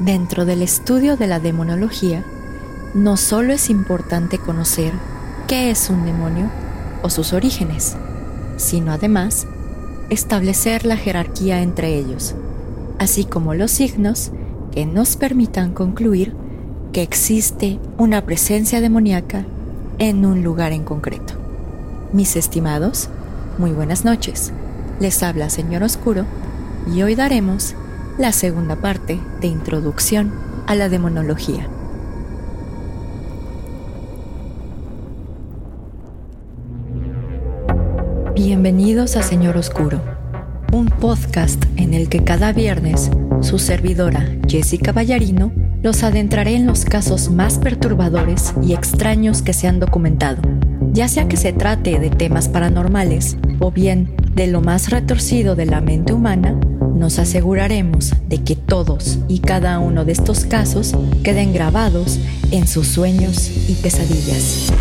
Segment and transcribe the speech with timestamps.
[0.00, 2.24] Dentro del estudio de la demonología,
[2.94, 4.92] no solo es importante conocer
[5.48, 6.48] qué es un demonio
[7.02, 7.96] o sus orígenes,
[8.56, 9.48] sino además
[10.08, 12.36] establecer la jerarquía entre ellos,
[13.00, 14.30] así como los signos
[14.70, 16.32] que nos permitan concluir
[16.92, 19.46] que existe una presencia demoníaca
[19.98, 21.34] en un lugar en concreto.
[22.12, 23.08] Mis estimados,
[23.58, 24.52] muy buenas noches.
[25.00, 26.24] Les habla Señor Oscuro
[26.94, 27.74] y hoy daremos
[28.18, 30.32] la segunda parte de Introducción
[30.66, 31.68] a la Demonología.
[38.34, 40.00] Bienvenidos a Señor Oscuro,
[40.72, 43.08] un podcast en el que cada viernes
[43.40, 49.68] su servidora Jessica Ballarino los adentraré en los casos más perturbadores y extraños que se
[49.68, 50.42] han documentado,
[50.92, 55.66] ya sea que se trate de temas paranormales o bien de lo más retorcido de
[55.66, 56.58] la mente humana,
[56.98, 62.18] nos aseguraremos de que todos y cada uno de estos casos queden grabados
[62.50, 64.72] en sus sueños y pesadillas.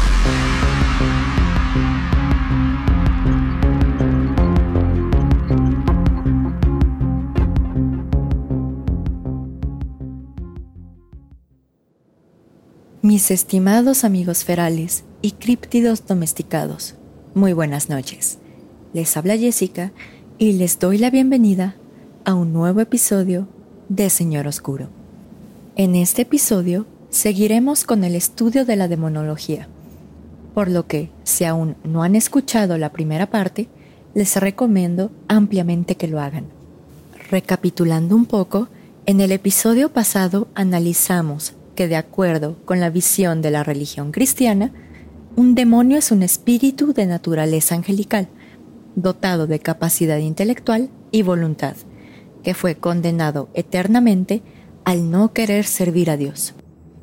[13.04, 16.96] Mis estimados amigos ferales y críptidos domesticados,
[17.36, 18.40] muy buenas noches.
[18.94, 19.92] Les habla Jessica
[20.40, 21.76] y les doy la bienvenida
[22.28, 23.48] a un nuevo episodio
[23.88, 24.90] de Señor Oscuro.
[25.78, 29.70] En este episodio seguiremos con el estudio de la demonología,
[30.54, 33.70] por lo que si aún no han escuchado la primera parte,
[34.14, 36.48] les recomiendo ampliamente que lo hagan.
[37.32, 38.68] Recapitulando un poco,
[39.06, 44.74] en el episodio pasado analizamos que de acuerdo con la visión de la religión cristiana,
[45.38, 48.28] un demonio es un espíritu de naturaleza angelical,
[48.98, 51.78] dotado de capacidad intelectual y voluntad,
[52.48, 54.42] que fue condenado eternamente
[54.86, 56.54] al no querer servir a Dios.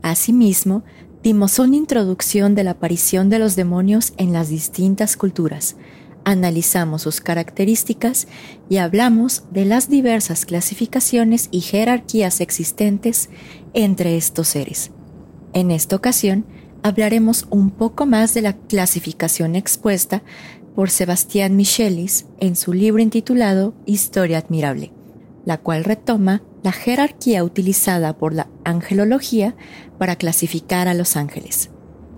[0.00, 0.84] Asimismo,
[1.22, 5.76] dimos una introducción de la aparición de los demonios en las distintas culturas,
[6.24, 8.26] analizamos sus características
[8.70, 13.28] y hablamos de las diversas clasificaciones y jerarquías existentes
[13.74, 14.92] entre estos seres.
[15.52, 16.46] En esta ocasión
[16.82, 20.22] hablaremos un poco más de la clasificación expuesta
[20.74, 24.90] por Sebastián Michelis en su libro intitulado Historia admirable,
[25.44, 29.54] la cual retoma la jerarquía utilizada por la angelología
[29.98, 31.70] para clasificar a los ángeles.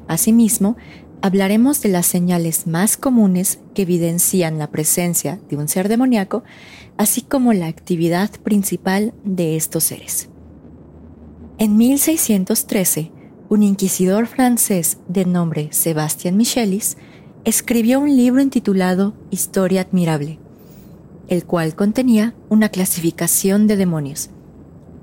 [0.09, 0.76] Asimismo,
[1.22, 6.44] hablaremos de las señales más comunes que evidencian la presencia de un ser demoníaco,
[6.97, 10.28] así como la actividad principal de estos seres.
[11.59, 13.10] En 1613,
[13.48, 16.97] un inquisidor francés de nombre Sebastián Michelis
[17.44, 20.38] escribió un libro intitulado Historia admirable,
[21.28, 24.31] el cual contenía una clasificación de demonios,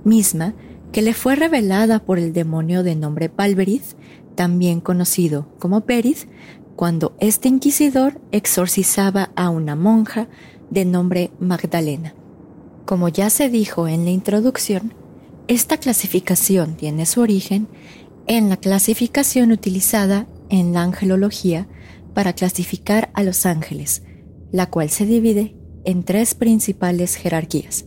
[0.03, 0.53] misma
[0.91, 3.95] que le fue revelada por el demonio de nombre Palverith
[4.33, 6.27] también conocido como Perith,
[6.75, 10.27] cuando este inquisidor exorcizaba a una monja
[10.69, 12.15] de nombre Magdalena.
[12.85, 14.93] Como ya se dijo en la introducción,
[15.47, 17.67] esta clasificación tiene su origen
[18.27, 21.67] en la clasificación utilizada en la angelología
[22.13, 24.03] para clasificar a los ángeles,
[24.51, 27.85] la cual se divide en tres principales jerarquías.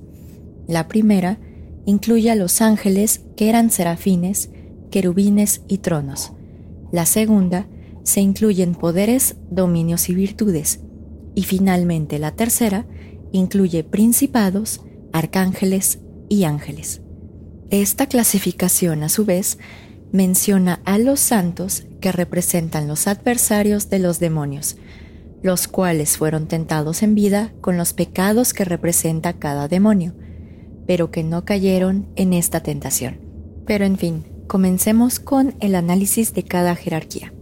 [0.67, 1.39] La primera
[1.85, 4.51] incluye a los ángeles que eran serafines,
[4.91, 6.33] querubines y tronos.
[6.93, 7.67] La segunda
[8.03, 10.81] se incluyen poderes, dominios y virtudes.
[11.35, 12.87] Y finalmente la tercera
[13.33, 14.81] incluye principados,
[15.13, 17.03] arcángeles y ángeles.
[17.71, 19.59] Esta clasificación, a su vez,
[20.13, 24.77] menciona a los santos que representan los adversarios de los demonios,
[25.47, 30.15] los cuales fueron tentados en vida con los pecados que representa cada demonio,
[30.87, 33.21] pero que no cayeron en esta tentación.
[33.65, 37.33] Pero en fin, Comencemos con el análisis de cada jerarquía.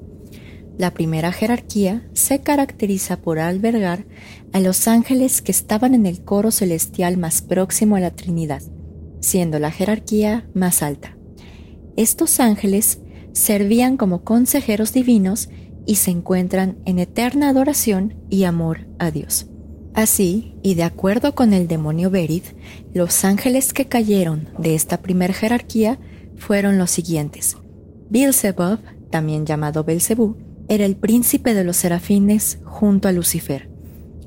[0.78, 4.06] La primera jerarquía se caracteriza por albergar
[4.54, 8.62] a los ángeles que estaban en el coro celestial más próximo a la Trinidad,
[9.20, 11.18] siendo la jerarquía más alta.
[11.96, 13.00] Estos ángeles
[13.32, 15.50] servían como consejeros divinos
[15.86, 19.46] y se encuentran en eterna adoración y amor a Dios.
[19.94, 22.56] Así, y de acuerdo con el demonio Berith,
[22.92, 26.00] los ángeles que cayeron de esta primera jerarquía
[26.36, 27.56] fueron los siguientes.
[28.10, 30.36] Beelzebub, también llamado Belzebú,
[30.68, 33.70] era el príncipe de los serafines junto a Lucifer.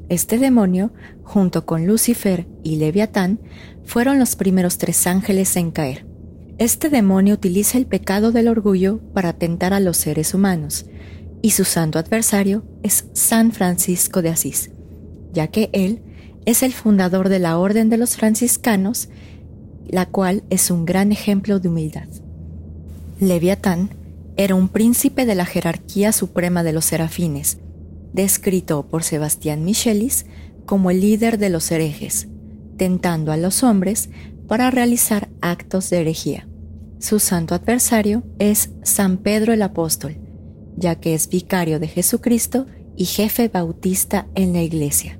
[0.07, 0.93] Este demonio,
[1.23, 3.41] junto con Lucifer y Leviatán,
[3.83, 6.05] fueron los primeros tres ángeles en caer.
[6.59, 10.85] Este demonio utiliza el pecado del orgullo para tentar a los seres humanos,
[11.47, 14.69] y su santo adversario es San Francisco de Asís,
[15.31, 16.01] ya que él
[16.45, 19.07] es el fundador de la Orden de los Franciscanos
[19.87, 22.09] la cual es un gran ejemplo de humildad.
[23.21, 23.91] Leviatán
[24.35, 27.59] era un príncipe de la jerarquía suprema de los serafines,
[28.11, 30.25] descrito por Sebastián Michelis
[30.65, 32.27] como el líder de los herejes,
[32.75, 34.09] tentando a los hombres
[34.49, 36.45] para realizar actos de herejía.
[36.99, 40.26] Su santo adversario es San Pedro el Apóstol,
[40.77, 45.19] ya que es vicario de Jesucristo y jefe bautista en la iglesia.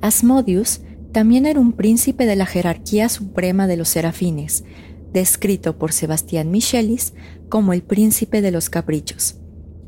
[0.00, 0.80] Asmodius
[1.12, 4.64] también era un príncipe de la jerarquía suprema de los serafines,
[5.12, 7.14] descrito por Sebastián Michelis
[7.48, 9.36] como el príncipe de los caprichos.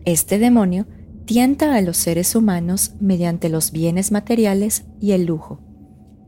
[0.05, 0.87] Este demonio
[1.27, 5.61] tienta a los seres humanos mediante los bienes materiales y el lujo.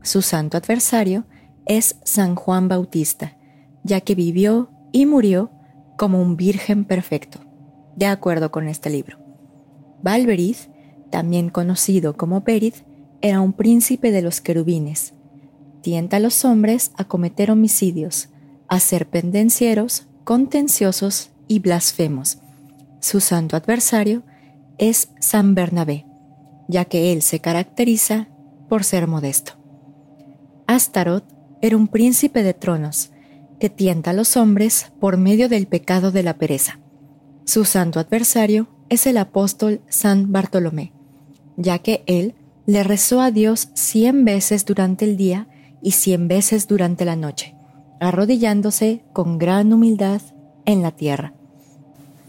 [0.03, 1.25] Su santo adversario
[1.65, 3.37] es San Juan Bautista,
[3.83, 5.51] ya que vivió y murió
[5.97, 7.39] como un virgen perfecto,
[8.01, 9.19] de acuerdo con este libro.
[10.01, 10.71] Valberith,
[11.11, 12.77] también conocido como Perith,
[13.21, 15.13] era un príncipe de los querubines.
[15.83, 18.29] Tienta a los hombres a cometer homicidios,
[18.67, 22.39] a ser pendencieros, contenciosos y blasfemos.
[23.01, 24.23] Su santo adversario
[24.79, 26.07] es San Bernabé,
[26.67, 28.29] ya que él se caracteriza
[28.67, 29.53] por ser modesto.
[30.65, 31.25] Astaroth
[31.61, 33.11] era un príncipe de tronos
[33.59, 36.80] que tienta a los hombres por medio del pecado de la pereza.
[37.51, 40.93] Su santo adversario es el apóstol San Bartolomé,
[41.57, 42.33] ya que él
[42.65, 45.49] le rezó a Dios cien veces durante el día
[45.81, 47.53] y cien veces durante la noche,
[47.99, 50.21] arrodillándose con gran humildad
[50.63, 51.33] en la tierra.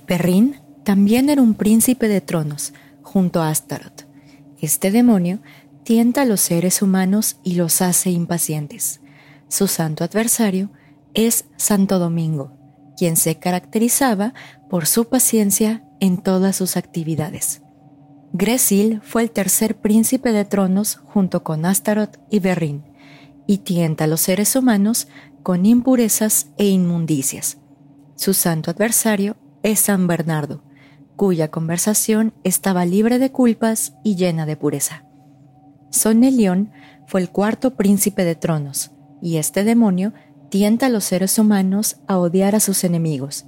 [0.06, 2.72] Perrín también era un príncipe de tronos,
[3.04, 4.08] junto a Astaroth.
[4.60, 5.38] Este demonio
[5.84, 9.00] tienta a los seres humanos y los hace impacientes.
[9.46, 10.72] Su santo adversario
[11.14, 12.61] es Santo Domingo,
[12.96, 14.34] quien se caracterizaba
[14.68, 17.62] por su paciencia en todas sus actividades.
[18.32, 22.82] Gresil fue el tercer príncipe de tronos junto con Astaroth y Berrin,
[23.46, 25.08] y tienta a los seres humanos
[25.42, 27.58] con impurezas e inmundicias.
[28.14, 30.62] Su santo adversario es San Bernardo,
[31.16, 35.04] cuya conversación estaba libre de culpas y llena de pureza.
[35.90, 36.70] Sonelión
[37.06, 40.14] fue el cuarto príncipe de tronos, y este demonio
[40.52, 43.46] tienta a los seres humanos a odiar a sus enemigos.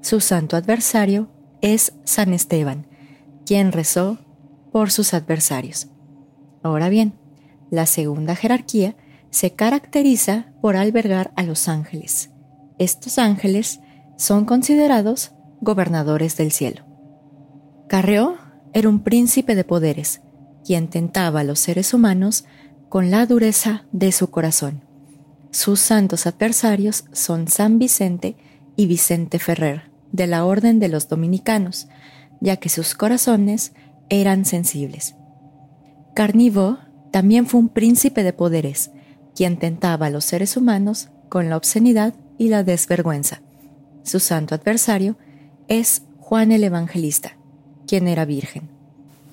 [0.00, 1.28] Su santo adversario
[1.60, 2.86] es San Esteban,
[3.44, 4.16] quien rezó
[4.72, 5.88] por sus adversarios.
[6.62, 7.12] Ahora bien,
[7.70, 8.96] la segunda jerarquía
[9.28, 12.30] se caracteriza por albergar a los ángeles.
[12.78, 13.80] Estos ángeles
[14.16, 16.86] son considerados gobernadores del cielo.
[17.88, 18.38] Carreó
[18.72, 20.22] era un príncipe de poderes,
[20.64, 22.46] quien tentaba a los seres humanos
[22.88, 24.87] con la dureza de su corazón.
[25.50, 28.36] Sus santos adversarios son San Vicente
[28.76, 31.88] y Vicente Ferrer, de la Orden de los Dominicanos,
[32.40, 33.72] ya que sus corazones
[34.08, 35.14] eran sensibles.
[36.14, 36.78] Carnivo
[37.10, 38.90] también fue un príncipe de poderes,
[39.34, 43.40] quien tentaba a los seres humanos con la obscenidad y la desvergüenza.
[44.02, 45.16] Su santo adversario
[45.68, 47.36] es Juan el Evangelista,
[47.86, 48.68] quien era virgen.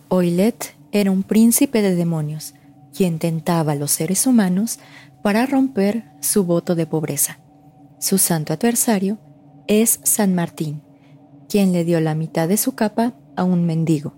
[0.09, 2.53] Oilet era un príncipe de demonios,
[2.95, 4.79] quien tentaba a los seres humanos
[5.25, 7.39] para romper su voto de pobreza.
[7.97, 9.17] Su santo adversario
[9.65, 10.83] es San Martín,
[11.49, 14.13] quien le dio la mitad de su capa a un mendigo.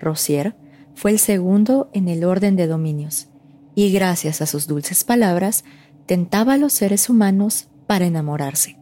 [0.00, 0.56] Rosier
[0.96, 3.28] fue el segundo en el orden de dominios,
[3.76, 5.62] y gracias a sus dulces palabras
[6.06, 8.80] tentaba a los seres humanos para enamorarse.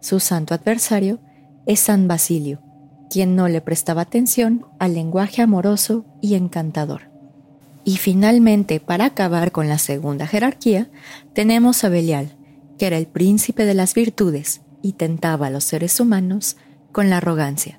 [0.00, 1.18] Su santo adversario
[1.66, 2.62] es San Basilio,
[3.10, 7.15] quien no le prestaba atención al lenguaje amoroso y encantador.
[7.86, 10.90] Y finalmente, para acabar con la segunda jerarquía,
[11.34, 12.36] tenemos a Belial,
[12.80, 16.56] que era el príncipe de las virtudes y tentaba a los seres humanos
[16.90, 17.78] con la arrogancia.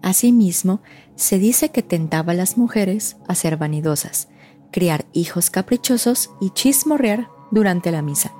[0.00, 0.80] Asimismo,
[1.16, 4.28] se dice que tentaba a las mujeres a ser vanidosas,
[4.70, 8.32] criar hijos caprichosos y chismorrear durante la misa.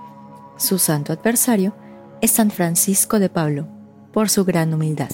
[0.56, 1.74] Su santo adversario
[2.20, 3.66] es San Francisco de Pablo,
[4.12, 5.10] por su gran humildad.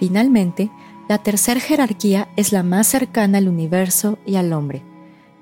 [0.00, 0.72] Finalmente,
[1.08, 4.82] la tercera jerarquía es la más cercana al universo y al hombre.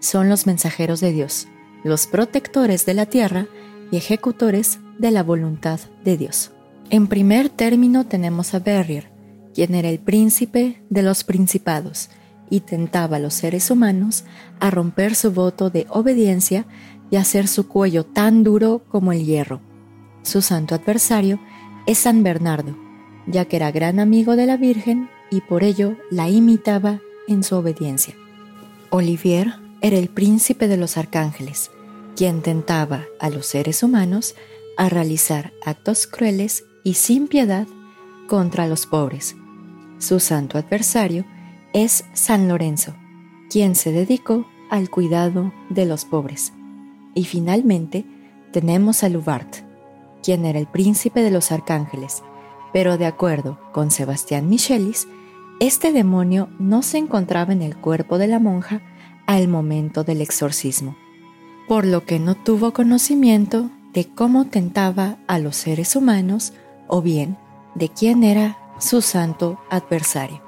[0.00, 1.47] Son los mensajeros de Dios,
[1.85, 3.47] los protectores de la tierra
[3.90, 6.50] y ejecutores de la voluntad de Dios.
[6.90, 9.11] En primer término tenemos a Berrier,
[9.54, 12.11] quien era el príncipe de los principados
[12.50, 14.25] y tentaba a los seres humanos
[14.61, 16.66] a romper su voto de obediencia
[17.11, 19.61] y hacer su cuello tan duro como el hierro.
[20.23, 21.38] Su santo adversario
[21.87, 22.76] es San Bernardo,
[23.26, 27.57] ya que era gran amigo de la Virgen y por ello la imitaba en su
[27.57, 28.15] obediencia.
[28.91, 31.71] Olivier era el príncipe de los arcángeles,
[32.15, 34.35] quien tentaba a los seres humanos
[34.77, 37.67] a realizar actos crueles y sin piedad
[38.29, 39.35] contra los pobres.
[39.99, 41.25] Su santo adversario
[41.73, 42.95] es San Lorenzo,
[43.49, 46.53] quien se dedicó al cuidado de los pobres.
[47.15, 48.05] Y finalmente
[48.53, 49.57] tenemos a Lubart,
[50.23, 52.23] quien era el príncipe de los arcángeles,
[52.75, 55.09] pero de acuerdo con Sebastián Michelis,
[55.61, 58.80] este demonio no se encontraba en el cuerpo de la monja
[59.26, 60.97] al momento del exorcismo,
[61.68, 66.52] por lo que no tuvo conocimiento de cómo tentaba a los seres humanos
[66.88, 67.37] o bien
[67.75, 70.42] de quién era su santo adversario.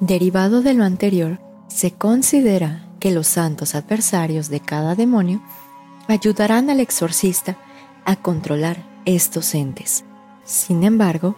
[0.00, 5.42] Derivado de lo anterior, se considera que los santos adversarios de cada demonio
[6.08, 7.56] ayudarán al exorcista
[8.04, 10.04] a controlar estos entes.
[10.44, 11.36] Sin embargo,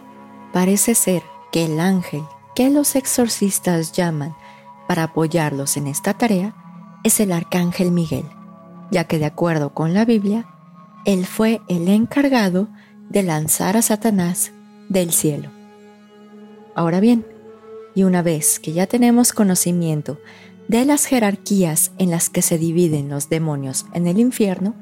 [0.51, 2.23] parece ser que el ángel
[2.55, 4.35] que los exorcistas llaman
[4.87, 6.55] para apoyarlos en esta tarea
[7.03, 8.25] es el arcángel Miguel,
[8.91, 10.47] ya que de acuerdo con la Biblia,
[11.05, 12.67] él fue el encargado
[13.09, 14.51] de lanzar a Satanás
[14.89, 15.49] del cielo.
[16.73, 17.25] Ahora bien,
[17.93, 20.19] y una vez que ya tenemos conocimiento
[20.67, 24.75] de las jerarquías en las que se dividen los demonios en el infierno,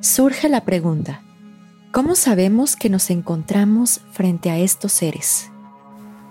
[0.00, 1.22] surge la pregunta,
[1.92, 5.50] ¿cómo sabemos que nos encontramos frente a estos seres?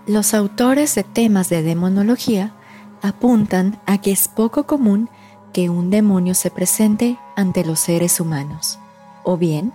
[0.07, 2.53] Los autores de temas de demonología
[3.01, 5.09] apuntan a que es poco común
[5.51, 8.77] que un demonio se presente ante los seres humanos,
[9.23, 9.73] o bien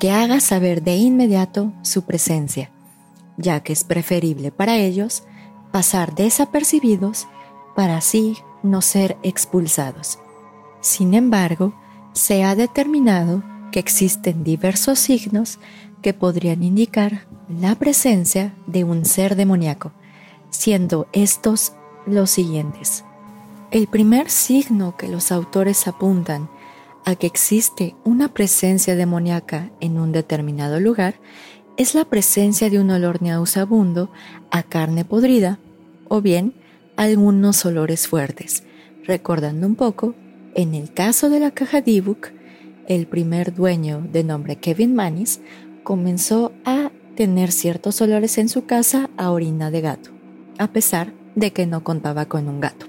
[0.00, 2.70] que haga saber de inmediato su presencia,
[3.36, 5.22] ya que es preferible para ellos
[5.70, 7.28] pasar desapercibidos
[7.76, 10.18] para así no ser expulsados.
[10.80, 11.74] Sin embargo,
[12.12, 15.60] se ha determinado que existen diversos signos
[16.02, 19.92] que podrían indicar la presencia de un ser demoníaco,
[20.50, 21.72] siendo estos
[22.06, 23.04] los siguientes.
[23.70, 26.48] El primer signo que los autores apuntan
[27.04, 31.14] a que existe una presencia demoníaca en un determinado lugar
[31.76, 34.10] es la presencia de un olor nauseabundo
[34.50, 35.58] a carne podrida
[36.08, 36.54] o bien
[36.96, 38.64] algunos olores fuertes,
[39.04, 40.14] recordando un poco,
[40.54, 42.32] en el caso de la caja D-Book,
[42.88, 45.40] el primer dueño de nombre Kevin Manis
[45.82, 50.10] comenzó a tener ciertos olores en su casa a orina de gato,
[50.58, 52.86] a pesar de que no contaba con un gato.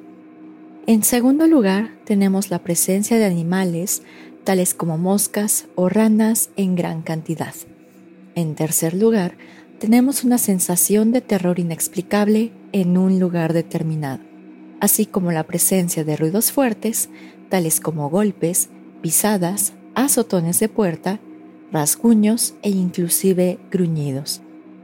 [0.87, 4.03] En segundo lugar, tenemos la presencia de animales
[4.43, 7.53] tales como moscas o ranas en gran cantidad.
[8.35, 9.35] En tercer lugar,
[9.79, 14.23] tenemos una sensación de terror inexplicable en un lugar determinado,
[14.79, 17.09] así como la presencia de ruidos fuertes,
[17.49, 18.69] tales como golpes,
[19.01, 21.19] pisadas, azotones de puerta,
[21.71, 24.41] rasguños e inclusive gruñidos.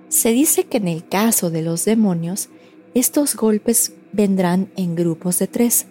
[0.09, 2.49] Se dice que en el caso de los demonios,
[2.93, 5.85] estos golpes vendrán en grupos de tres,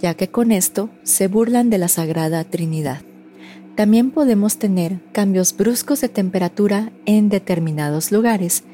[0.00, 3.02] ya que con esto se burlan de la Sagrada Trinidad.
[3.76, 8.64] También podemos tener cambios bruscos de temperatura en determinados lugares,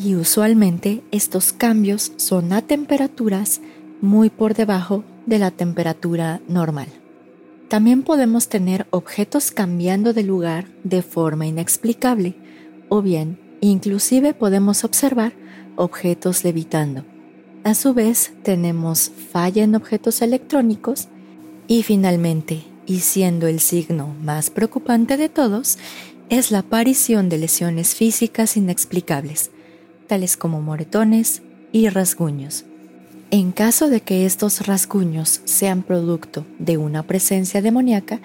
[0.00, 3.60] y usualmente estos cambios son a temperaturas
[4.00, 6.88] muy por debajo de la temperatura normal.
[7.72, 12.34] También podemos tener objetos cambiando de lugar de forma inexplicable
[12.90, 15.32] o bien inclusive podemos observar
[15.76, 17.02] objetos levitando.
[17.64, 21.08] A su vez tenemos falla en objetos electrónicos
[21.66, 25.78] y finalmente, y siendo el signo más preocupante de todos,
[26.28, 29.50] es la aparición de lesiones físicas inexplicables
[30.08, 31.40] tales como moretones
[31.72, 32.66] y rasguños.
[33.34, 38.20] En caso de que estos rasguños sean producto de una presencia demoníaca,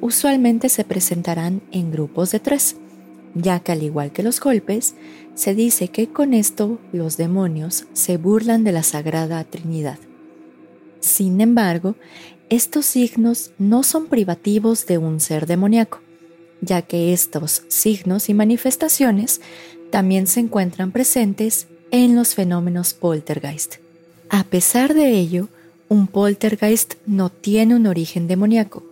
[0.00, 2.76] usualmente se presentarán en grupos de tres,
[3.34, 4.94] ya que al igual que los golpes,
[5.34, 9.98] se dice que con esto los demonios se burlan de la Sagrada Trinidad.
[11.00, 11.96] Sin embargo,
[12.48, 16.00] estos signos no son privativos de un ser demoníaco,
[16.60, 19.40] ya que estos signos y manifestaciones
[19.90, 23.83] también se encuentran presentes en los fenómenos poltergeist.
[24.36, 25.46] A pesar de ello,
[25.88, 28.82] un poltergeist no tiene un origen demoníaco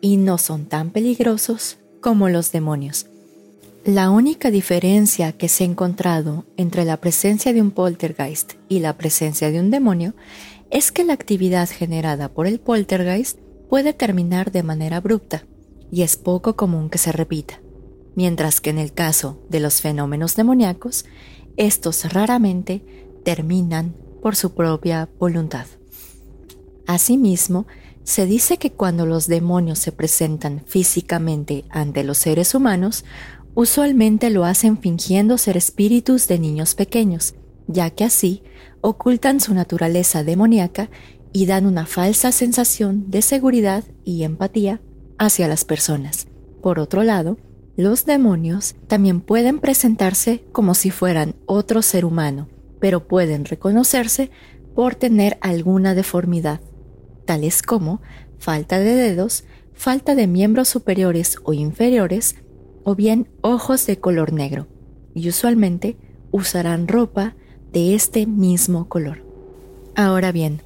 [0.00, 3.04] y no son tan peligrosos como los demonios.
[3.84, 8.96] La única diferencia que se ha encontrado entre la presencia de un poltergeist y la
[8.96, 10.14] presencia de un demonio
[10.70, 13.38] es que la actividad generada por el poltergeist
[13.68, 15.44] puede terminar de manera abrupta
[15.92, 17.60] y es poco común que se repita
[18.14, 21.04] mientras que en el caso de los fenómenos demoníacos,
[21.58, 22.82] estos raramente
[23.24, 23.94] terminan
[24.26, 25.66] por su propia voluntad.
[26.88, 27.68] Asimismo,
[28.02, 33.04] se dice que cuando los demonios se presentan físicamente ante los seres humanos,
[33.54, 37.36] usualmente lo hacen fingiendo ser espíritus de niños pequeños,
[37.68, 38.42] ya que así
[38.80, 40.90] ocultan su naturaleza demoníaca
[41.32, 44.80] y dan una falsa sensación de seguridad y empatía
[45.18, 46.26] hacia las personas.
[46.62, 47.38] Por otro lado,
[47.76, 52.48] los demonios también pueden presentarse como si fueran otro ser humano,
[52.80, 54.30] pero pueden reconocerse
[54.74, 56.60] por tener alguna deformidad,
[57.24, 58.00] tales como
[58.38, 62.36] falta de dedos, falta de miembros superiores o inferiores,
[62.84, 64.68] o bien ojos de color negro,
[65.14, 65.96] y usualmente
[66.30, 67.34] usarán ropa
[67.72, 69.24] de este mismo color.
[69.94, 70.62] Ahora bien,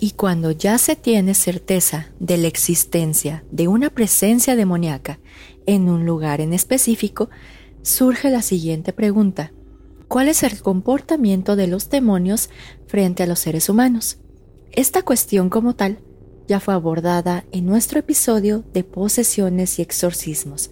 [0.00, 5.18] y cuando ya se tiene certeza de la existencia de una presencia demoníaca
[5.66, 7.28] en un lugar en específico,
[7.82, 9.52] surge la siguiente pregunta.
[10.08, 12.48] ¿Cuál es el comportamiento de los demonios
[12.86, 14.16] frente a los seres humanos?
[14.72, 15.98] Esta cuestión como tal
[16.46, 20.70] ya fue abordada en nuestro episodio de posesiones y exorcismos,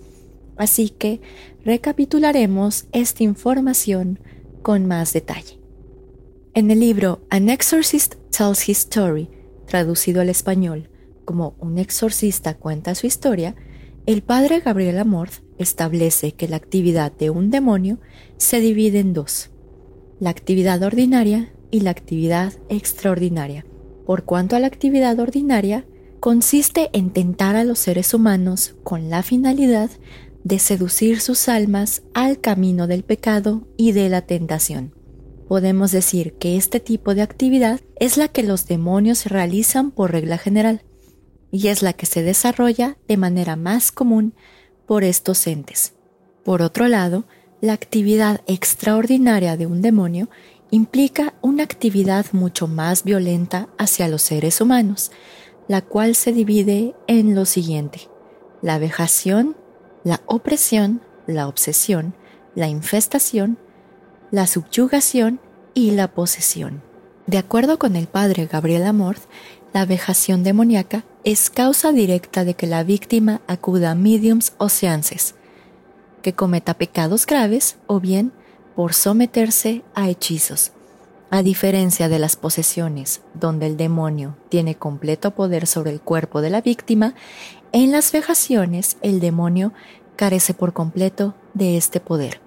[0.56, 1.20] así que
[1.66, 4.20] recapitularemos esta información
[4.62, 5.60] con más detalle.
[6.54, 9.28] En el libro An Exorcist Tells His Story,
[9.66, 10.88] traducido al español
[11.26, 13.54] como Un exorcista cuenta su historia,
[14.06, 17.98] el padre Gabriel Amorth establece que la actividad de un demonio
[18.36, 19.50] se divide en dos,
[20.20, 23.66] la actividad ordinaria y la actividad extraordinaria.
[24.06, 25.84] Por cuanto a la actividad ordinaria,
[26.20, 29.90] consiste en tentar a los seres humanos con la finalidad
[30.44, 34.94] de seducir sus almas al camino del pecado y de la tentación.
[35.48, 40.38] Podemos decir que este tipo de actividad es la que los demonios realizan por regla
[40.38, 40.82] general
[41.50, 44.34] y es la que se desarrolla de manera más común
[44.86, 45.94] por estos entes.
[46.44, 47.24] Por otro lado,
[47.60, 50.28] la actividad extraordinaria de un demonio
[50.70, 55.10] implica una actividad mucho más violenta hacia los seres humanos,
[55.68, 58.08] la cual se divide en lo siguiente,
[58.62, 59.56] la vejación,
[60.04, 62.14] la opresión, la obsesión,
[62.54, 63.58] la infestación,
[64.30, 65.40] la subyugación
[65.74, 66.82] y la posesión.
[67.26, 69.22] De acuerdo con el padre Gabriel Amorth,
[69.72, 75.34] la vejación demoníaca es causa directa de que la víctima acuda a mediums o seances,
[76.22, 78.30] que cometa pecados graves o bien
[78.76, 80.70] por someterse a hechizos.
[81.30, 86.50] A diferencia de las posesiones, donde el demonio tiene completo poder sobre el cuerpo de
[86.50, 87.14] la víctima,
[87.72, 89.72] en las vejaciones el demonio
[90.14, 92.40] carece por completo de este poder.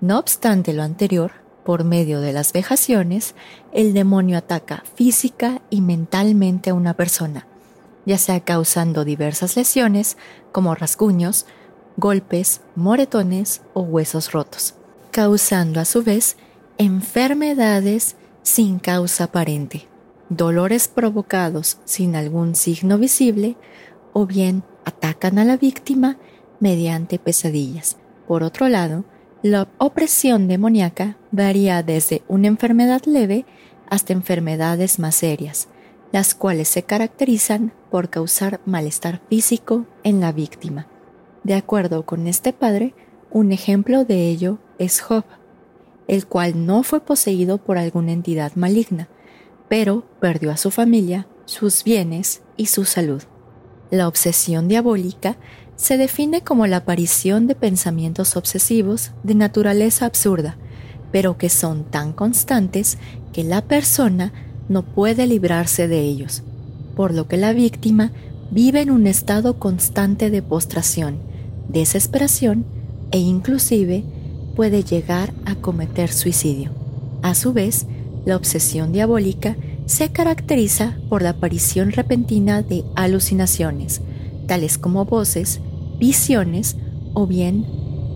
[0.00, 1.32] No obstante lo anterior,
[1.66, 3.34] por medio de las vejaciones,
[3.74, 7.46] el demonio ataca física y mentalmente a una persona,
[8.04, 10.16] ya sea causando diversas lesiones
[10.50, 11.46] como rasguños,
[11.96, 14.74] golpes, moretones o huesos rotos,
[15.10, 16.36] causando a su vez
[16.78, 19.88] enfermedades sin causa aparente,
[20.28, 23.56] dolores provocados sin algún signo visible
[24.12, 26.18] o bien atacan a la víctima
[26.60, 27.96] mediante pesadillas.
[28.26, 29.04] Por otro lado,
[29.42, 33.44] la opresión demoníaca varía desde una enfermedad leve
[33.88, 35.68] hasta enfermedades más serias,
[36.12, 40.88] las cuales se caracterizan por causar malestar físico en la víctima.
[41.44, 42.94] De acuerdo con este padre,
[43.30, 45.24] un ejemplo de ello es Job,
[46.08, 49.10] el cual no fue poseído por alguna entidad maligna,
[49.68, 53.22] pero perdió a su familia, sus bienes y su salud.
[53.90, 55.36] La obsesión diabólica
[55.76, 60.56] se define como la aparición de pensamientos obsesivos de naturaleza absurda,
[61.10, 62.96] pero que son tan constantes
[63.34, 64.32] que la persona
[64.70, 66.42] no puede librarse de ellos,
[66.96, 68.12] por lo que la víctima
[68.50, 71.18] vive en un estado constante de postración,
[71.68, 72.64] desesperación
[73.10, 74.04] e inclusive
[74.54, 76.70] puede llegar a cometer suicidio.
[77.22, 77.86] A su vez,
[78.24, 84.00] la obsesión diabólica se caracteriza por la aparición repentina de alucinaciones,
[84.46, 85.60] tales como voces,
[85.98, 86.76] visiones
[87.14, 87.66] o bien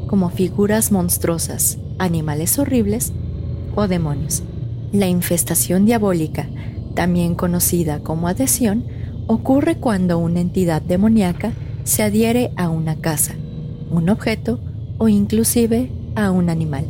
[0.06, 3.12] como figuras monstruosas, animales horribles
[3.74, 4.42] o demonios.
[4.92, 6.48] La infestación diabólica,
[6.96, 8.84] también conocida como adhesión,
[9.28, 11.52] ocurre cuando una entidad demoníaca
[11.84, 13.34] se adhiere a una casa,
[13.90, 14.58] un objeto
[14.98, 16.86] o inclusive a un animal.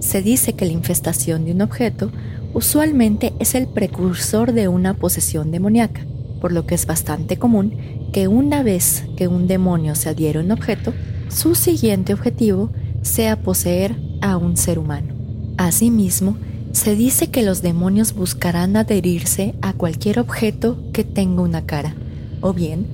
[0.00, 2.10] Se dice que la infestación de un objeto
[2.54, 6.04] usualmente es el precursor de una posesión demoníaca,
[6.40, 7.76] por lo que es bastante común
[8.12, 10.94] que una vez que un demonio se adhiere a un objeto,
[11.28, 15.14] su siguiente objetivo sea poseer a un ser humano.
[15.58, 16.38] Asimismo,
[16.72, 21.94] se dice que los demonios buscarán adherirse a cualquier objeto que tenga una cara,
[22.40, 22.86] o bien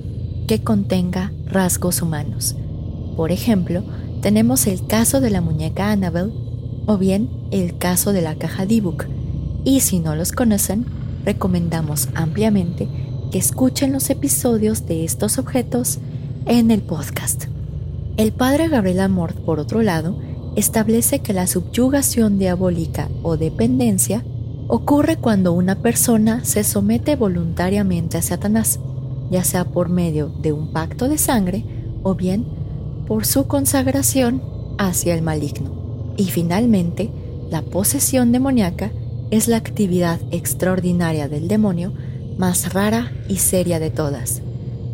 [0.47, 2.55] que contenga rasgos humanos.
[3.15, 3.83] Por ejemplo,
[4.21, 6.33] tenemos el caso de la muñeca Annabelle,
[6.85, 9.05] o bien el caso de la caja D-Book,
[9.63, 10.85] y si no los conocen,
[11.25, 12.87] recomendamos ampliamente
[13.31, 15.99] que escuchen los episodios de estos objetos
[16.45, 17.45] en el podcast.
[18.15, 20.17] El padre Gabriel Amort, por otro lado,
[20.57, 24.25] establece que la subyugación diabólica o dependencia
[24.67, 28.79] ocurre cuando una persona se somete voluntariamente a Satanás,
[29.29, 31.63] ya sea por medio de un pacto de sangre
[32.01, 32.43] o bien
[33.07, 34.41] por su consagración
[34.79, 35.71] hacia el maligno.
[36.17, 37.11] Y finalmente,
[37.51, 38.91] la posesión demoníaca
[39.29, 41.93] es la actividad extraordinaria del demonio
[42.39, 44.41] más rara y seria de todas,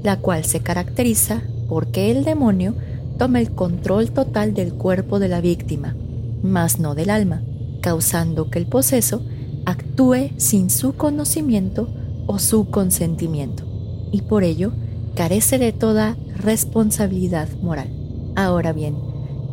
[0.03, 2.75] la cual se caracteriza porque el demonio
[3.17, 5.95] toma el control total del cuerpo de la víctima,
[6.41, 7.41] mas no del alma,
[7.81, 9.23] causando que el poseso
[9.65, 11.87] actúe sin su conocimiento
[12.27, 13.63] o su consentimiento,
[14.11, 14.71] y por ello
[15.15, 17.89] carece de toda responsabilidad moral.
[18.35, 18.95] Ahora bien,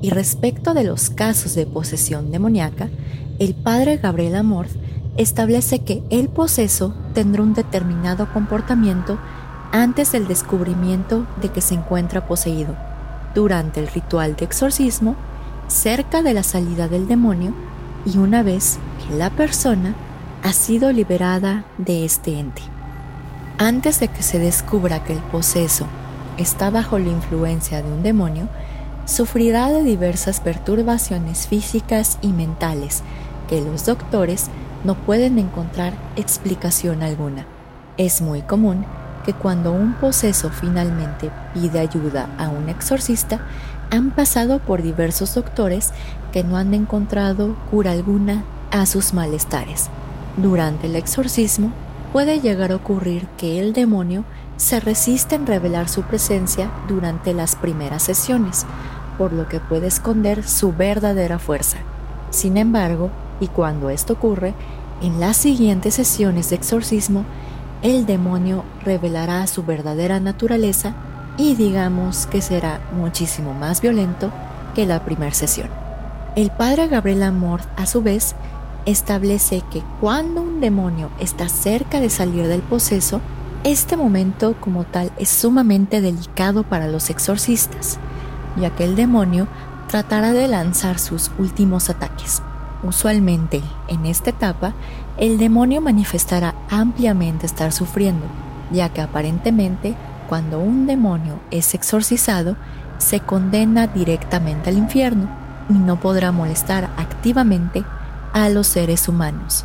[0.03, 2.88] y respecto de los casos de posesión demoníaca,
[3.38, 4.73] el padre Gabriel Amorth
[5.16, 9.18] establece que el poseso tendrá un determinado comportamiento
[9.73, 12.77] antes del descubrimiento de que se encuentra poseído,
[13.35, 15.16] durante el ritual de exorcismo,
[15.69, 17.55] cerca de la salida del demonio
[18.05, 19.95] y una vez que la persona
[20.43, 22.62] ha sido liberada de este ente.
[23.59, 25.87] Antes de que se descubra que el poseso
[26.38, 28.49] está bajo la influencia de un demonio,
[29.05, 33.03] sufrirá de diversas perturbaciones físicas y mentales
[33.49, 34.47] que los doctores
[34.85, 37.47] no pueden encontrar explicación alguna.
[37.97, 38.87] Es muy común
[39.24, 43.40] que cuando un poseso finalmente pide ayuda a un exorcista,
[43.90, 45.92] han pasado por diversos doctores
[46.33, 49.90] que no han encontrado cura alguna a sus malestares.
[50.37, 51.72] Durante el exorcismo
[52.12, 54.24] puede llegar a ocurrir que el demonio
[54.56, 58.66] se resiste en revelar su presencia durante las primeras sesiones,
[59.18, 61.78] por lo que puede esconder su verdadera fuerza.
[62.30, 64.54] Sin embargo, y cuando esto ocurre,
[65.02, 67.24] en las siguientes sesiones de exorcismo,
[67.83, 70.95] el demonio revelará su verdadera naturaleza
[71.37, 74.31] y digamos que será muchísimo más violento
[74.75, 75.69] que la primera sesión.
[76.37, 78.35] El padre Gabriel Amor, a su vez,
[78.87, 83.21] establece que cuando un demonio está cerca de salir del poseso,
[83.64, 87.99] este momento como tal es sumamente delicado para los exorcistas,
[88.57, 89.49] ya que el demonio
[89.88, 92.43] tratará de lanzar sus últimos ataques.
[92.83, 94.73] Usualmente, en esta etapa,
[95.19, 98.25] el demonio manifestará ampliamente estar sufriendo,
[98.73, 99.95] ya que aparentemente
[100.29, 102.57] cuando un demonio es exorcizado,
[102.99, 105.29] se condena directamente al infierno
[105.69, 107.85] y no podrá molestar activamente
[108.33, 109.64] a los seres humanos.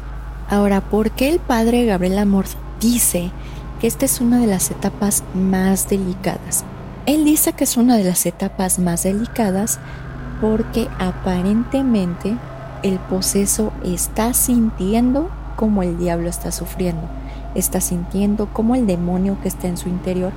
[0.49, 2.45] Ahora, ¿por qué el padre Gabriel Amor
[2.79, 3.31] dice
[3.79, 6.65] que esta es una de las etapas más delicadas?
[7.05, 9.79] Él dice que es una de las etapas más delicadas
[10.41, 12.35] porque aparentemente
[12.85, 17.03] el poseso está sintiendo como el diablo está sufriendo,
[17.55, 20.31] está sintiendo como el demonio que está en su interior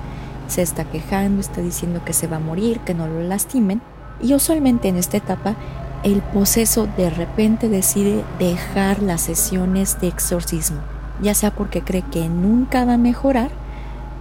[0.49, 3.81] se está quejando, está diciendo que se va a morir, que no lo lastimen.
[4.21, 5.55] Y usualmente en esta etapa
[6.03, 10.79] el poseso de repente decide dejar las sesiones de exorcismo,
[11.21, 13.51] ya sea porque cree que nunca va a mejorar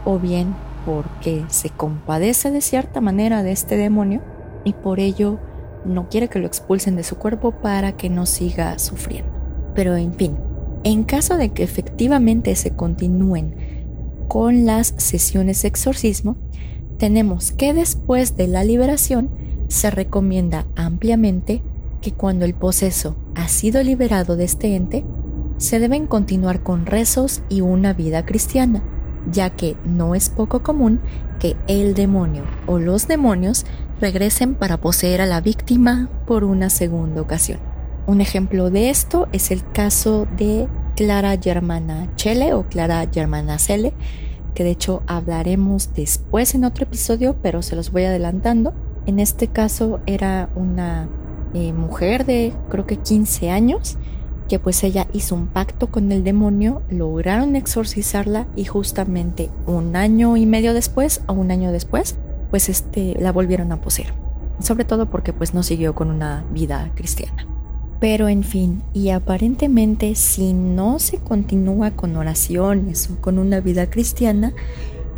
[0.06, 4.22] o bien porque se compadece de cierta manera de este demonio
[4.64, 5.40] y por ello
[5.88, 9.32] no quiere que lo expulsen de su cuerpo para que no siga sufriendo.
[9.74, 10.38] Pero en fin,
[10.84, 13.56] en caso de que efectivamente se continúen
[14.28, 16.36] con las sesiones de exorcismo,
[16.98, 19.30] tenemos que después de la liberación
[19.68, 21.62] se recomienda ampliamente
[22.02, 25.06] que cuando el poseso ha sido liberado de este ente,
[25.58, 28.84] se deben continuar con rezos y una vida cristiana,
[29.32, 31.02] ya que no es poco común
[31.40, 33.66] que el demonio o los demonios
[34.00, 37.60] regresen para poseer a la víctima por una segunda ocasión.
[38.06, 43.94] Un ejemplo de esto es el caso de Clara Germana Chele o Clara Germana Cele,
[44.56, 48.74] que de hecho hablaremos después en otro episodio, pero se los voy adelantando.
[49.06, 51.10] En este caso era una
[51.54, 53.98] eh, mujer de creo que 15 años
[54.48, 60.38] que pues ella hizo un pacto con el demonio, lograron exorcizarla y justamente un año
[60.38, 62.16] y medio después o un año después
[62.50, 64.14] pues este, la volvieron a poseer.
[64.60, 67.46] Sobre todo porque pues no siguió con una vida cristiana.
[68.00, 73.90] Pero en fin, y aparentemente si no se continúa con oraciones o con una vida
[73.90, 74.54] cristiana,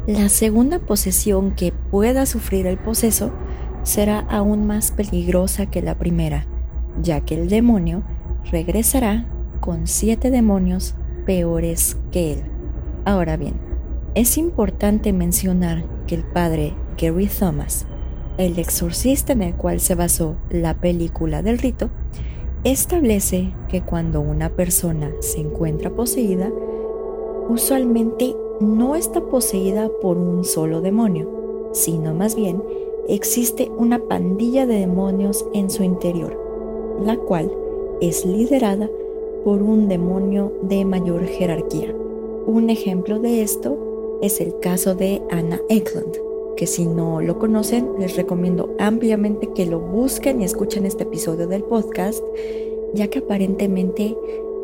[0.08, 3.32] la segunda posesión que pueda sufrir el poseso
[3.84, 6.46] será aún más peligrosa que la primera,
[7.02, 8.04] ya que el demonio
[8.52, 9.26] regresará
[9.60, 12.44] con siete demonios peores que él.
[13.06, 13.56] Ahora bien,
[14.16, 17.86] es importante mencionar que el padre Gary Thomas,
[18.38, 21.90] el exorcista en el cual se basó la película del rito,
[22.64, 26.52] establece que cuando una persona se encuentra poseída,
[27.48, 32.62] usualmente no está poseída por un solo demonio, sino más bien
[33.08, 36.38] existe una pandilla de demonios en su interior,
[37.04, 37.52] la cual
[38.02, 38.90] es liderada
[39.44, 41.94] por un demonio de mayor jerarquía.
[42.46, 46.18] Un ejemplo de esto es el caso de Anna Eklund,
[46.56, 51.48] que si no lo conocen, les recomiendo ampliamente que lo busquen y escuchen este episodio
[51.48, 52.24] del podcast,
[52.94, 54.16] ya que aparentemente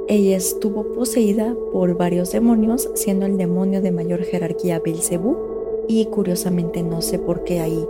[0.08, 5.38] ella estuvo poseída por varios demonios, siendo el demonio de mayor jerarquía Belcebú,
[5.88, 7.88] y curiosamente no sé por qué ahí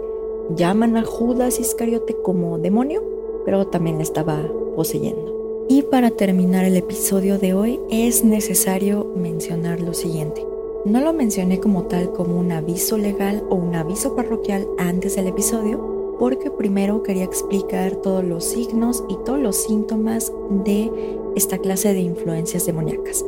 [0.56, 3.04] llaman a Judas Iscariote como demonio,
[3.46, 4.40] pero también estaba
[4.76, 5.25] poseyendo.
[5.68, 10.46] Y para terminar el episodio de hoy es necesario mencionar lo siguiente.
[10.86, 15.26] No lo mencioné como tal como un aviso legal o un aviso parroquial antes del
[15.26, 20.32] episodio, porque primero quería explicar todos los signos y todos los síntomas
[20.64, 20.92] de
[21.36, 23.26] esta clase de influencias demoníacas.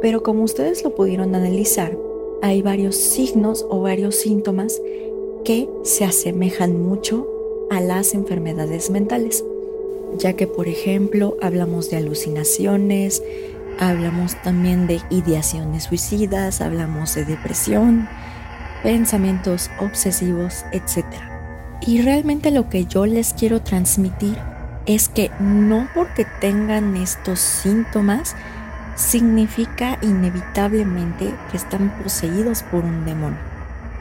[0.00, 1.98] Pero como ustedes lo pudieron analizar,
[2.40, 4.80] hay varios signos o varios síntomas
[5.44, 7.28] que se asemejan mucho
[7.68, 9.44] a las enfermedades mentales,
[10.18, 13.22] ya que por ejemplo hablamos de alucinaciones,
[13.78, 18.08] hablamos también de ideaciones suicidas, hablamos de depresión,
[18.82, 21.04] pensamientos obsesivos, etc.
[21.80, 24.36] Y realmente lo que yo les quiero transmitir
[24.86, 28.36] es que no porque tengan estos síntomas
[28.96, 33.53] significa inevitablemente que están poseídos por un demonio.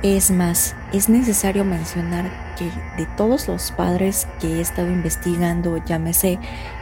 [0.03, 2.65] Es más, es necesario mencionar que
[2.97, 6.39] de todos los padres que he estado investigando, llámese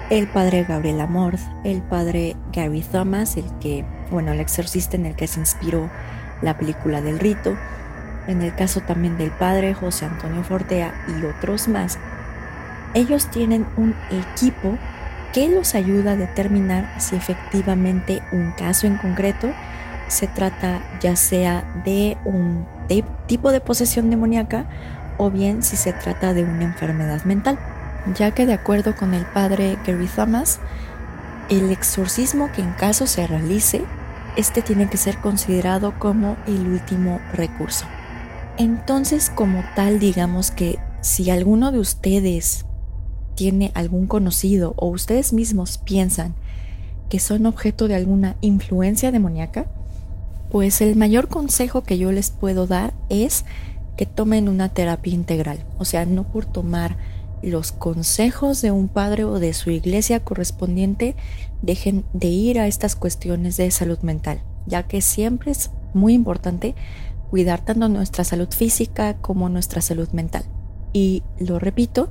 [0.09, 5.15] el padre Gabriel Amorth, el padre Gary Thomas, el que, bueno, el exorcista en el
[5.15, 5.91] que se inspiró
[6.41, 7.55] la película del rito,
[8.25, 11.99] en el caso también del padre José Antonio Fortea y otros más,
[12.95, 14.79] ellos tienen un equipo
[15.31, 19.53] que los ayuda a determinar si efectivamente un caso en concreto
[20.11, 22.67] se trata ya sea de un
[23.27, 24.65] tipo de posesión demoníaca
[25.17, 27.57] o bien si se trata de una enfermedad mental,
[28.15, 30.59] ya que de acuerdo con el padre Gary Thomas,
[31.49, 33.83] el exorcismo que en caso se realice,
[34.35, 37.85] este tiene que ser considerado como el último recurso.
[38.57, 42.65] Entonces, como tal, digamos que si alguno de ustedes
[43.35, 46.35] tiene algún conocido o ustedes mismos piensan
[47.09, 49.67] que son objeto de alguna influencia demoníaca,
[50.51, 53.45] pues el mayor consejo que yo les puedo dar es
[53.95, 56.97] que tomen una terapia integral, o sea, no por tomar
[57.41, 61.15] los consejos de un padre o de su iglesia correspondiente,
[61.61, 66.75] dejen de ir a estas cuestiones de salud mental, ya que siempre es muy importante
[67.29, 70.43] cuidar tanto nuestra salud física como nuestra salud mental.
[70.93, 72.09] Y lo repito,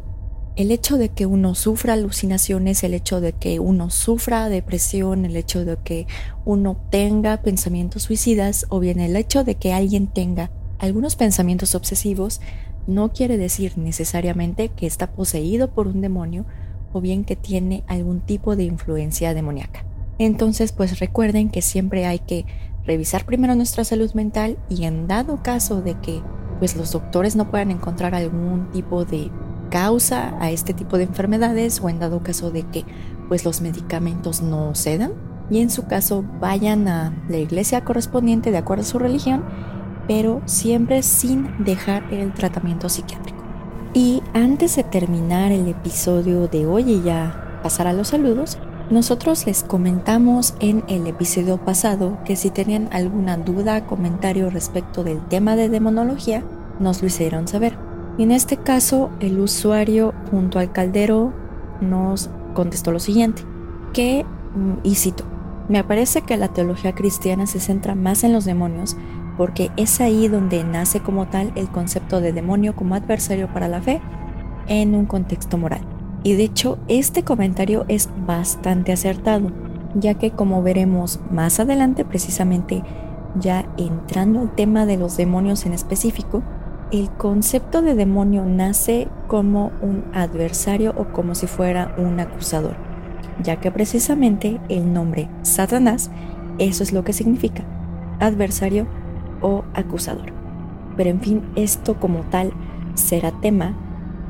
[0.57, 5.37] el hecho de que uno sufra alucinaciones, el hecho de que uno sufra depresión, el
[5.37, 6.07] hecho de que
[6.45, 12.41] uno tenga pensamientos suicidas o bien el hecho de que alguien tenga algunos pensamientos obsesivos,
[12.87, 16.47] no quiere decir necesariamente que está poseído por un demonio
[16.93, 19.85] o bien que tiene algún tipo de influencia demoníaca.
[20.19, 22.45] Entonces, pues recuerden que siempre hay que
[22.85, 26.21] revisar primero nuestra salud mental y en dado caso de que
[26.59, 29.31] pues los doctores no puedan encontrar algún tipo de
[29.71, 32.85] causa a este tipo de enfermedades o en dado caso de que
[33.29, 35.13] pues los medicamentos no cedan
[35.51, 39.45] y en su caso vayan a la iglesia correspondiente de acuerdo a su religión,
[40.07, 43.39] pero siempre sin dejar el tratamiento psiquiátrico.
[43.93, 48.59] Y antes de terminar el episodio de hoy y ya pasar a los saludos,
[48.91, 55.21] nosotros les comentamos en el episodio pasado que si tenían alguna duda, comentario respecto del
[55.29, 56.45] tema de demonología,
[56.79, 57.90] nos lo hicieron saber.
[58.21, 61.33] Y en este caso, el usuario junto al caldero
[61.81, 63.45] nos contestó lo siguiente,
[63.95, 65.25] que, mm, y cito,
[65.71, 68.95] me parece que la teología cristiana se centra más en los demonios
[69.39, 73.81] porque es ahí donde nace como tal el concepto de demonio como adversario para la
[73.81, 74.03] fe
[74.67, 75.81] en un contexto moral.
[76.23, 79.51] Y de hecho, este comentario es bastante acertado,
[79.95, 82.83] ya que como veremos más adelante, precisamente
[83.37, 86.43] ya entrando al tema de los demonios en específico,
[86.93, 92.75] el concepto de demonio nace como un adversario o como si fuera un acusador,
[93.43, 96.11] ya que precisamente el nombre Satanás,
[96.59, 97.63] eso es lo que significa,
[98.19, 98.89] adversario
[99.41, 100.33] o acusador.
[100.97, 102.53] Pero en fin, esto como tal
[102.95, 103.75] será tema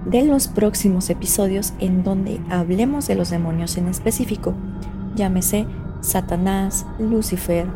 [0.05, 4.55] de los próximos episodios en donde hablemos de los demonios en específico,
[5.15, 5.67] llámese
[6.01, 7.67] Satanás, Lucifer,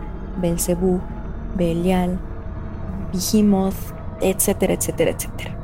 [0.41, 1.01] Belcebú,
[1.57, 2.19] Belial,
[3.13, 5.57] Behemoth, etcétera, etcétera, etcétera.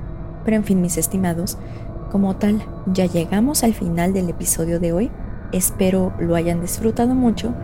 [0.45, 1.59] Pero en fin, mis estimados,
[2.11, 5.11] como tal, ya llegamos al final del episodio de hoy.
[5.53, 7.55] Espero lo hayan disfrutado mucho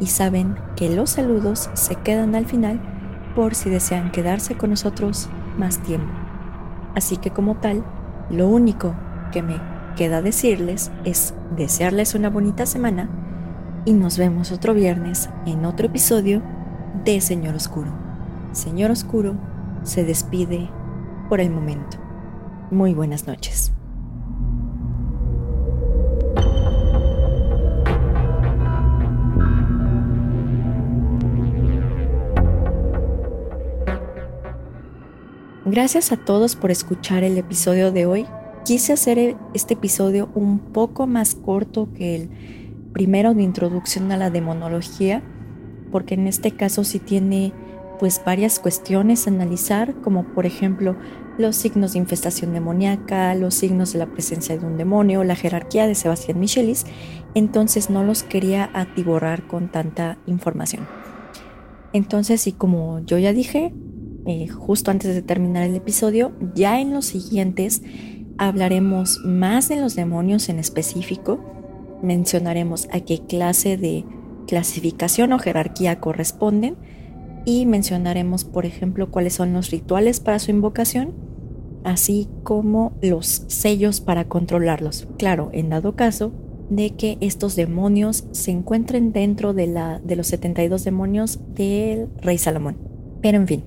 [0.00, 2.80] y saben que los saludos se quedan al final
[3.34, 5.28] por si desean quedarse con nosotros
[5.58, 6.12] más tiempo.
[6.94, 7.84] Así que como tal,
[8.30, 8.94] lo único
[9.32, 9.60] que me
[9.96, 13.08] queda decirles es desearles una bonita semana
[13.84, 16.42] y nos vemos otro viernes en otro episodio
[17.04, 17.92] de Señor Oscuro.
[18.52, 19.36] Señor Oscuro,
[19.86, 20.68] se despide
[21.28, 21.98] por el momento.
[22.70, 23.72] Muy buenas noches.
[35.64, 38.26] Gracias a todos por escuchar el episodio de hoy.
[38.64, 42.30] Quise hacer este episodio un poco más corto que el
[42.92, 45.22] primero de introducción a la demonología,
[45.92, 47.52] porque en este caso sí tiene
[47.98, 50.96] pues varias cuestiones a analizar, como por ejemplo
[51.38, 55.86] los signos de infestación demoníaca, los signos de la presencia de un demonio, la jerarquía
[55.86, 56.86] de Sebastián Michelis,
[57.34, 60.86] entonces no los quería atiborrar con tanta información.
[61.92, 63.72] Entonces, y como yo ya dije,
[64.26, 67.82] eh, justo antes de terminar el episodio, ya en los siguientes
[68.38, 71.38] hablaremos más de los demonios en específico,
[72.02, 74.04] mencionaremos a qué clase de
[74.46, 76.76] clasificación o jerarquía corresponden,
[77.46, 81.14] y mencionaremos, por ejemplo, cuáles son los rituales para su invocación,
[81.84, 85.06] así como los sellos para controlarlos.
[85.16, 86.32] Claro, en dado caso
[86.68, 92.36] de que estos demonios se encuentren dentro de, la, de los 72 demonios del rey
[92.36, 92.76] Salomón.
[93.22, 93.64] Pero en fin,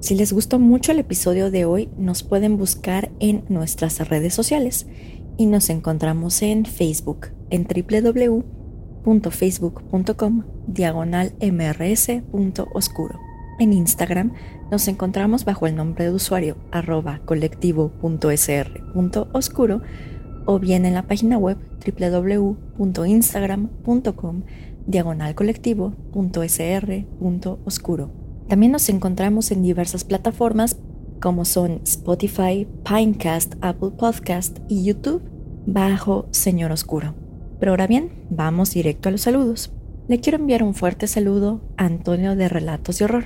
[0.00, 4.86] si les gustó mucho el episodio de hoy, nos pueden buscar en nuestras redes sociales
[5.38, 8.61] y nos encontramos en Facebook en www
[9.04, 13.20] facebook.com diagonal mrs.oscuro.
[13.58, 14.32] En Instagram
[14.70, 19.82] nos encontramos bajo el nombre de usuario arroba colectivo.sr.oscuro
[20.46, 24.42] o bien en la página web www.instagram.com
[24.86, 28.10] diagonal colectivo.sr.oscuro.
[28.48, 30.78] También nos encontramos en diversas plataformas
[31.20, 35.22] como son Spotify, Pinecast, Apple Podcast y YouTube
[35.66, 37.21] bajo Señor Oscuro.
[37.62, 39.72] Pero ahora bien, vamos directo a los saludos.
[40.08, 43.24] Le quiero enviar un fuerte saludo a Antonio de Relatos de Horror,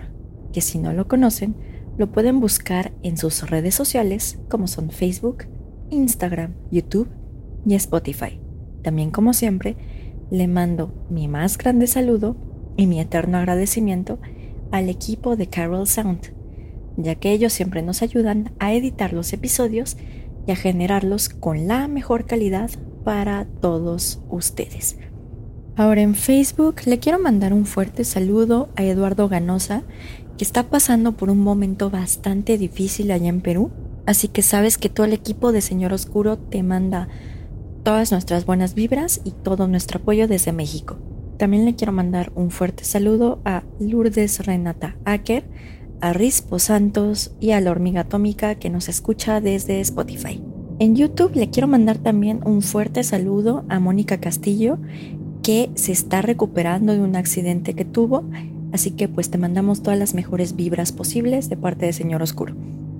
[0.53, 1.57] que si no lo conocen,
[1.97, 5.45] lo pueden buscar en sus redes sociales como son Facebook,
[5.89, 7.09] Instagram, YouTube
[7.65, 8.39] y Spotify.
[8.83, 9.75] También como siempre,
[10.31, 12.37] le mando mi más grande saludo
[12.77, 14.19] y mi eterno agradecimiento
[14.71, 16.35] al equipo de Carol Sound,
[16.99, 19.97] ya que ellos siempre nos ayudan a editar los episodios
[20.47, 22.69] y a generarlos con la mejor calidad
[23.07, 24.99] para todos ustedes.
[25.77, 29.85] Ahora en Facebook le quiero mandar un fuerte saludo a Eduardo Ganosa,
[30.37, 33.71] que está pasando por un momento bastante difícil allá en Perú.
[34.07, 37.07] Así que sabes que todo el equipo de Señor Oscuro te manda
[37.85, 40.99] todas nuestras buenas vibras y todo nuestro apoyo desde México.
[41.39, 45.45] También le quiero mandar un fuerte saludo a Lourdes Renata Acker,
[46.01, 50.43] a Rispo Santos y a la hormiga atómica que nos escucha desde Spotify.
[50.79, 54.79] En YouTube le quiero mandar también un fuerte saludo a Mónica Castillo,
[55.43, 58.25] que se está recuperando de un accidente que tuvo,
[58.73, 62.55] así que pues te mandamos todas las mejores vibras posibles de parte de Señor Oscuro.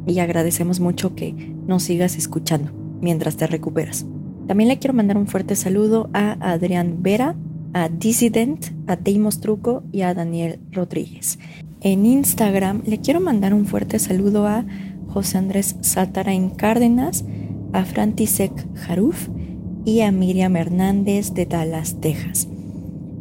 [0.07, 1.35] Y agradecemos mucho que
[1.67, 2.71] nos sigas escuchando
[3.03, 4.07] mientras te recuperas.
[4.47, 7.35] También le quiero mandar un fuerte saludo a Adrián Vera,
[7.75, 11.39] a Dissident, a Deimos Truco y a Daniel Rodríguez.
[11.83, 14.65] En Instagram le quiero mandar un fuerte saludo a
[15.09, 17.25] José Andrés Satarain Cárdenas,
[17.77, 19.29] a Frantisek Jaruf
[19.85, 22.49] y a Miriam Hernández de Dallas, Texas.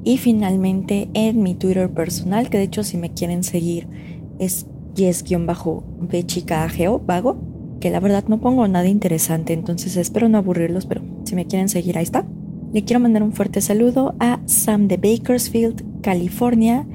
[0.04, 3.88] Y finalmente en mi Twitter personal, que de hecho si me quieren seguir
[4.40, 4.66] es
[4.96, 7.38] yes-bchicageo, vago,
[7.80, 11.68] que la verdad no pongo nada interesante, entonces espero no aburrirlos, pero si me quieren
[11.70, 12.26] seguir ahí está.
[12.72, 16.86] Le quiero mandar un fuerte saludo a Sam de Bakersfield, California,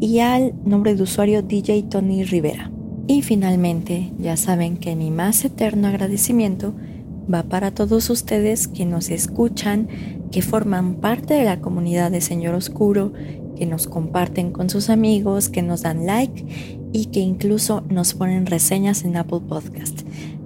[0.00, 2.70] y al nombre de usuario DJ Tony Rivera.
[3.06, 6.74] Y finalmente, ya saben que mi más eterno agradecimiento
[7.32, 9.88] va para todos ustedes que nos escuchan,
[10.30, 13.12] que forman parte de la comunidad de Señor Oscuro,
[13.56, 18.46] que nos comparten con sus amigos, que nos dan like y que incluso nos ponen
[18.46, 20.02] reseñas en Apple Podcast,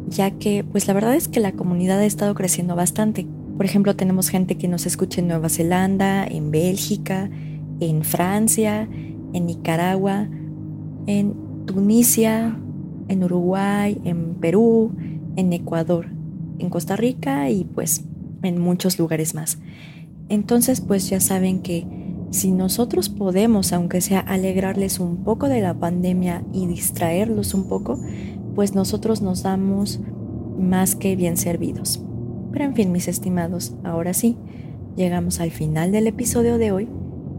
[0.09, 3.27] ya que pues la verdad es que la comunidad ha estado creciendo bastante.
[3.57, 7.31] Por ejemplo, tenemos gente que nos escucha en Nueva Zelanda, en Bélgica,
[7.81, 8.89] en Francia,
[9.33, 10.29] en Nicaragua,
[11.07, 11.35] en
[11.67, 12.59] Tunisia,
[13.09, 14.93] en Uruguay, en Perú,
[15.37, 16.14] en Ecuador
[16.59, 18.05] en Costa Rica y pues
[18.43, 19.59] en muchos lugares más.
[20.29, 21.87] Entonces pues ya saben que
[22.31, 28.01] si nosotros podemos, aunque sea alegrarles un poco de la pandemia y distraerlos un poco,
[28.55, 30.01] pues nosotros nos damos
[30.59, 32.03] más que bien servidos.
[32.53, 34.37] Pero en fin, mis estimados, ahora sí,
[34.97, 36.89] llegamos al final del episodio de hoy.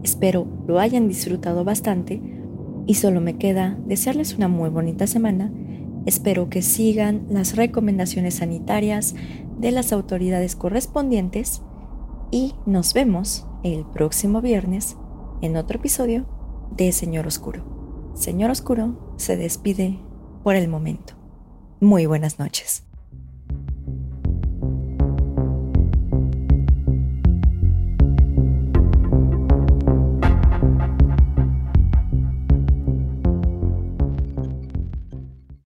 [0.02, 2.20] Espero lo hayan disfrutado bastante
[2.86, 5.50] y solo me queda desearles una muy bonita semana
[6.06, 9.14] Espero que sigan las recomendaciones sanitarias
[9.58, 11.62] de las autoridades correspondientes
[12.30, 14.96] y nos vemos el próximo viernes
[15.42, 16.26] en otro episodio
[16.76, 18.12] de Señor Oscuro.
[18.14, 19.98] Señor Oscuro se despide
[20.42, 21.14] por el momento.
[21.80, 22.85] Muy buenas noches.